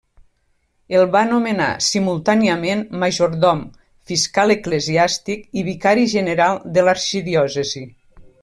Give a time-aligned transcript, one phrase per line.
[0.99, 3.61] El va nomenar, simultàniament, majordom,
[4.13, 7.89] fiscal eclesiàstic i vicari general de l'arxidiòcesi.